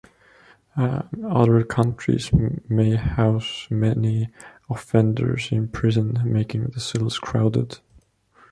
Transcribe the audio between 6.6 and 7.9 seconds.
the cells crowded.